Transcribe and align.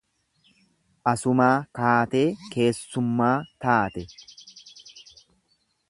Asumaa 1.11 1.51
kaatee 1.79 2.23
keessummaa 2.55 3.33
taate. 3.67 4.07